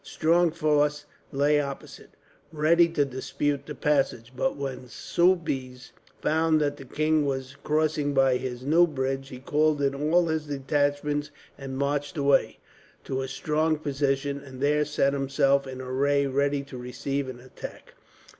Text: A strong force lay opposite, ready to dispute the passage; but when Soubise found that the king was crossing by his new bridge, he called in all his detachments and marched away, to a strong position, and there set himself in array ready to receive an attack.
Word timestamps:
A 0.03 0.03
strong 0.07 0.49
force 0.49 1.05
lay 1.31 1.61
opposite, 1.61 2.15
ready 2.51 2.87
to 2.87 3.05
dispute 3.05 3.67
the 3.67 3.75
passage; 3.75 4.33
but 4.35 4.55
when 4.57 4.87
Soubise 4.89 5.91
found 6.19 6.59
that 6.59 6.77
the 6.77 6.85
king 6.85 7.23
was 7.23 7.55
crossing 7.63 8.11
by 8.11 8.37
his 8.37 8.63
new 8.63 8.87
bridge, 8.87 9.29
he 9.29 9.37
called 9.37 9.79
in 9.79 9.93
all 9.93 10.25
his 10.25 10.47
detachments 10.47 11.29
and 11.55 11.77
marched 11.77 12.17
away, 12.17 12.57
to 13.03 13.21
a 13.21 13.27
strong 13.27 13.77
position, 13.77 14.39
and 14.39 14.59
there 14.59 14.85
set 14.85 15.13
himself 15.13 15.67
in 15.67 15.79
array 15.79 16.25
ready 16.25 16.63
to 16.63 16.79
receive 16.79 17.29
an 17.29 17.39
attack. 17.39 17.93